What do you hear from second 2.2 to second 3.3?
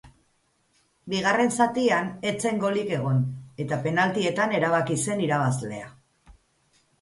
ez zen golik egon